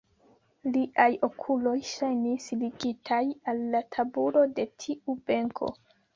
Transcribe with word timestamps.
Liaj 0.77 1.09
okuloj 1.27 1.73
ŝajnis 1.89 2.47
ligitaj 2.63 3.21
al 3.53 3.63
la 3.77 3.83
tabulo 3.99 4.45
de 4.59 4.69
tiu 4.87 5.19
benko. 5.31 5.73